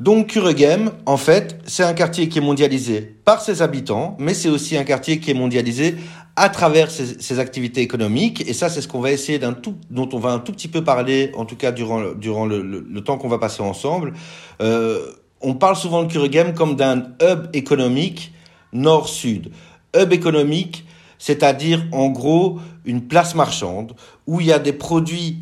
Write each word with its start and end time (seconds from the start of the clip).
Donc 0.00 0.28
Kuregem, 0.28 0.92
en 1.06 1.16
fait, 1.16 1.60
c'est 1.64 1.82
un 1.82 1.92
quartier 1.92 2.28
qui 2.28 2.38
est 2.38 2.42
mondialisé 2.42 3.00
par 3.00 3.40
ses 3.40 3.62
habitants, 3.62 4.16
mais 4.20 4.32
c'est 4.32 4.48
aussi 4.48 4.76
un 4.76 4.84
quartier 4.84 5.18
qui 5.18 5.32
est 5.32 5.34
mondialisé 5.34 5.96
à 6.36 6.48
travers 6.50 6.88
ses, 6.88 7.40
activités 7.40 7.80
économiques. 7.80 8.48
Et 8.48 8.52
ça, 8.52 8.68
c'est 8.68 8.80
ce 8.80 8.86
qu'on 8.86 9.00
va 9.00 9.10
essayer 9.10 9.40
d'un 9.40 9.54
tout, 9.54 9.74
dont 9.90 10.08
on 10.12 10.20
va 10.20 10.30
un 10.30 10.38
tout 10.38 10.52
petit 10.52 10.68
peu 10.68 10.84
parler, 10.84 11.32
en 11.34 11.44
tout 11.44 11.56
cas 11.56 11.72
durant, 11.72 11.98
le, 11.98 13.00
temps 13.04 13.18
qu'on 13.18 13.28
va 13.28 13.38
passer 13.38 13.60
ensemble. 13.60 14.12
Euh, 14.60 15.14
on 15.40 15.54
parle 15.54 15.74
souvent 15.74 16.04
de 16.04 16.12
Kuregem 16.12 16.54
comme 16.54 16.76
d'un 16.76 17.08
hub 17.20 17.48
économique 17.52 18.32
nord-sud. 18.72 19.50
Hub 19.96 20.12
économique, 20.12 20.84
c'est-à-dire 21.18 21.84
en 21.90 22.08
gros 22.08 22.60
une 22.84 23.08
place 23.08 23.34
marchande 23.34 23.94
où 24.28 24.40
il 24.40 24.46
y 24.46 24.52
a 24.52 24.60
des 24.60 24.72
produits 24.72 25.38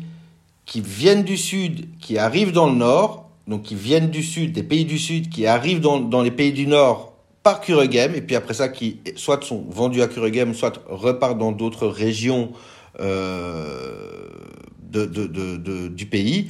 qui 0.65 0.81
viennent 0.81 1.23
du 1.23 1.37
sud, 1.37 1.87
qui 1.99 2.17
arrivent 2.17 2.51
dans 2.51 2.67
le 2.67 2.75
nord, 2.75 3.26
donc 3.47 3.63
qui 3.63 3.75
viennent 3.75 4.09
du 4.09 4.23
sud, 4.23 4.51
des 4.53 4.63
pays 4.63 4.85
du 4.85 4.99
sud, 4.99 5.29
qui 5.29 5.45
arrivent 5.45 5.79
dans, 5.79 6.21
les 6.21 6.31
pays 6.31 6.51
du 6.51 6.67
nord 6.67 7.13
par 7.43 7.61
Kuregem, 7.61 8.13
et 8.13 8.21
puis 8.21 8.35
après 8.35 8.53
ça, 8.53 8.67
qui 8.67 8.99
soit 9.15 9.43
sont 9.43 9.65
vendus 9.69 10.01
à 10.01 10.07
Kuregem, 10.07 10.53
soit 10.53 10.81
repartent 10.87 11.37
dans 11.37 11.53
d'autres 11.53 11.87
régions 11.87 12.51
euh, 12.99 14.29
de, 14.81 15.87
du 15.87 16.05
pays. 16.07 16.49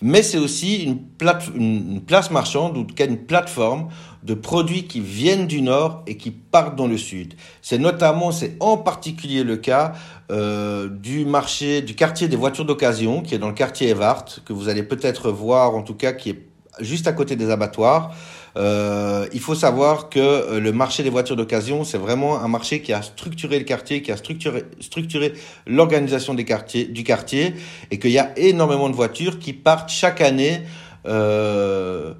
Mais 0.00 0.22
c'est 0.22 0.38
aussi 0.38 0.84
une, 0.84 2.00
place 2.00 2.30
marchande, 2.30 2.76
ou 2.76 2.80
en 2.82 2.84
tout 2.84 2.94
cas 2.94 3.06
une 3.06 3.18
plateforme 3.18 3.88
de 4.22 4.34
produits 4.34 4.84
qui 4.84 5.00
viennent 5.00 5.46
du 5.46 5.60
nord 5.60 6.02
et 6.06 6.16
qui 6.16 6.30
partent 6.30 6.76
dans 6.76 6.86
le 6.86 6.96
sud. 6.96 7.34
C'est 7.62 7.78
notamment, 7.78 8.30
c'est 8.30 8.56
en 8.60 8.76
particulier 8.76 9.42
le 9.42 9.56
cas 9.56 9.92
euh, 10.30 10.88
du 10.88 11.24
marché, 11.24 11.82
du 11.82 11.94
quartier 11.94 12.28
des 12.28 12.36
voitures 12.36 12.64
d'occasion, 12.64 13.22
qui 13.22 13.34
est 13.34 13.38
dans 13.38 13.48
le 13.48 13.54
quartier 13.54 13.88
Evart, 13.88 14.24
que 14.44 14.52
vous 14.52 14.68
allez 14.68 14.82
peut-être 14.82 15.30
voir, 15.30 15.74
en 15.74 15.82
tout 15.82 15.94
cas, 15.94 16.12
qui 16.12 16.30
est 16.30 16.47
juste 16.80 17.06
à 17.06 17.12
côté 17.12 17.36
des 17.36 17.50
abattoirs. 17.50 18.14
Euh, 18.56 19.26
il 19.32 19.40
faut 19.40 19.54
savoir 19.54 20.08
que 20.08 20.18
euh, 20.18 20.60
le 20.60 20.72
marché 20.72 21.02
des 21.02 21.10
voitures 21.10 21.36
d'occasion, 21.36 21.84
c'est 21.84 21.98
vraiment 21.98 22.42
un 22.42 22.48
marché 22.48 22.82
qui 22.82 22.92
a 22.92 23.02
structuré 23.02 23.58
le 23.58 23.64
quartier, 23.64 24.02
qui 24.02 24.10
a 24.10 24.16
structuré, 24.16 24.64
structuré 24.80 25.34
l'organisation 25.66 26.34
des 26.34 26.44
quartiers, 26.44 26.84
du 26.86 27.04
quartier, 27.04 27.54
et 27.90 27.98
qu'il 27.98 28.10
y 28.10 28.18
a 28.18 28.36
énormément 28.38 28.88
de 28.88 28.96
voitures 28.96 29.38
qui 29.38 29.52
partent 29.52 29.90
chaque 29.90 30.20
année 30.20 30.62
euh, 31.06 32.14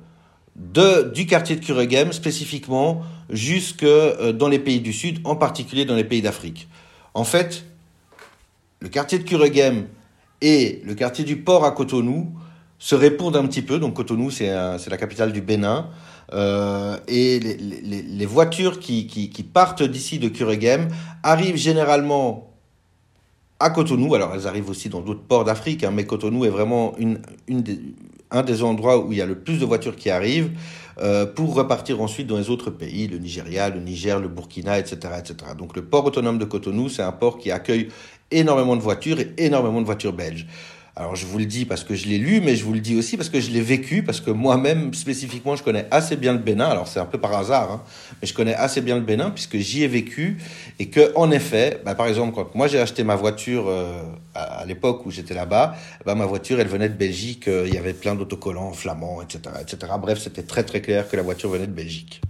du 0.55 1.27
quartier 1.27 1.56
de 1.56 1.64
Kuregem 1.64 2.12
spécifiquement 2.12 3.03
jusque 3.31 3.86
dans 4.34 4.48
les 4.48 4.59
pays 4.59 4.81
du 4.81 4.92
Sud, 4.92 5.20
en 5.25 5.36
particulier 5.36 5.84
dans 5.84 5.95
les 5.95 6.05
pays 6.05 6.23
d'Afrique. 6.23 6.69
En 7.14 7.25
fait, 7.25 7.64
le 8.81 8.89
quartier 8.89 9.19
de 9.19 9.25
Kuregem 9.25 9.86
et 10.41 10.83
le 10.84 10.95
quartier 10.95 11.25
du 11.25 11.36
port 11.36 11.64
à 11.64 11.73
Cotonou 11.73 12.33
se 12.79 12.95
répondent 12.95 13.37
un 13.37 13.47
petit 13.47 13.62
peu. 13.62 13.79
Donc 13.79 13.95
Cotonou, 13.95 14.31
c'est 14.31 14.51
la 14.51 14.97
capitale 14.97 15.33
du 15.33 15.41
Bénin. 15.41 15.89
Euh, 16.34 16.98
et 17.09 17.41
les, 17.41 18.27
voitures 18.27 18.81
qui, 18.81 19.07
qui, 19.07 19.43
partent 19.43 19.83
d'ici 19.83 20.19
de 20.19 20.29
Kuregem 20.29 20.89
arrivent 21.23 21.57
généralement 21.57 22.55
à 23.61 23.70
Cotonou. 23.70 24.15
Alors 24.15 24.33
elles 24.35 24.47
arrivent 24.47 24.69
aussi 24.69 24.89
dans 24.89 25.01
d'autres 25.01 25.23
ports 25.23 25.45
d'Afrique, 25.45 25.85
hein, 25.85 25.91
mais 25.91 26.05
Cotonou 26.05 26.45
est 26.45 26.51
vraiment 26.51 26.95
une, 26.98 27.19
une 27.47 27.65
un 28.31 28.43
des 28.43 28.62
endroits 28.62 28.98
où 28.98 29.13
il 29.13 29.19
y 29.19 29.23
a 29.23 29.27
le 29.27 29.39
plus 29.39 29.59
de 29.59 29.65
voitures 29.65 29.97
qui 29.97 30.11
arrivent 30.11 30.51
euh, 31.01 31.27
pour 31.27 31.55
repartir 31.55 32.01
ensuite 32.03 32.27
dans 32.27 32.37
les 32.37 32.51
autres 32.51 32.70
pays, 32.70 33.09
le 33.09 33.19
Nigeria, 33.19 33.70
le 33.70 33.81
Niger, 33.81 34.20
le 34.20 34.29
Burkina, 34.29 34.79
etc., 34.79 34.97
etc. 35.19 35.53
Donc 35.57 35.77
le 35.77 35.85
port 35.85 36.05
autonome 36.05 36.39
de 36.39 36.45
Cotonou, 36.45 36.89
c'est 36.89 37.03
un 37.03 37.13
port 37.13 37.39
qui 37.39 37.51
accueille 37.51 37.89
énormément 38.31 38.77
de 38.77 38.83
voitures 38.83 39.20
et 39.20 39.33
énormément 39.39 39.81
de 39.81 39.87
voitures 39.87 40.13
belges. 40.13 40.47
Alors 40.99 41.15
je 41.15 41.27
vous 41.27 41.39
le 41.39 41.47
dis 41.47 41.65
parce 41.65 41.85
que 41.85 41.95
je 41.95 42.09
l'ai 42.09 42.19
lu, 42.19 42.41
mais 42.41 42.57
je 42.57 42.65
vous 42.65 42.73
le 42.73 42.81
dis 42.81 42.97
aussi 42.99 43.17
parce 43.17 43.29
que 43.29 43.39
je 43.39 43.53
l'ai 43.53 43.61
vécu, 43.61 44.03
parce 44.03 44.21
que 44.21 44.33
moi-même 44.33 44.93
spécifiquement 44.95 45.55
je 45.55 45.63
connais 45.63 45.87
assez 45.93 46.17
bien 46.17 46.33
le 46.33 46.41
Bénin. 46.41 46.67
Alors 46.67 46.89
c'est 46.89 46.99
un 46.99 47.07
peu 47.07 47.19
par 47.19 47.33
hasard, 47.35 47.71
hein, 47.71 47.83
mais 48.21 48.27
je 48.27 48.35
connais 48.35 48.55
assez 48.57 48.81
bien 48.81 48.97
le 48.97 49.03
Bénin 49.03 49.31
puisque 49.31 49.59
j'y 49.59 49.85
ai 49.85 49.87
vécu 49.87 50.39
et 50.81 50.87
que 50.87 51.13
en 51.15 51.31
effet, 51.31 51.81
bah, 51.85 51.95
par 51.95 52.09
exemple 52.09 52.35
quand 52.35 52.53
moi 52.57 52.67
j'ai 52.67 52.81
acheté 52.81 53.05
ma 53.05 53.14
voiture 53.14 53.69
euh, 53.69 54.03
à, 54.35 54.64
l'époque 54.67 55.07
où 55.07 55.13
j'étais 55.13 55.35
là-bas, 55.35 55.77
bah, 56.05 56.17
ma 56.17 56.27
voiture 56.27 56.58
elle 56.58 56.67
venait 56.67 56.89
de 56.89 56.97
Belgique, 56.97 57.47
euh, 57.47 57.69
il 57.69 57.75
y 57.75 57.79
avait 57.79 57.92
plein 57.92 58.17
d'autocollants 58.17 58.73
flamands, 58.73 59.23
etc., 59.23 59.55
etc. 59.61 59.92
Bref, 60.01 60.19
c'était 60.19 60.42
très 60.42 60.64
très 60.64 60.81
clair 60.81 61.08
que 61.08 61.14
la 61.14 61.23
voiture 61.23 61.48
venait 61.48 61.69
de 61.69 61.73
Belgique. 61.73 62.23